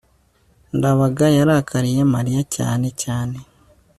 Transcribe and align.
ndabaga 0.77 1.25
yarakariye 1.37 2.01
mariya 2.13 2.41
cyane 2.55 2.87
cyane 3.01 3.37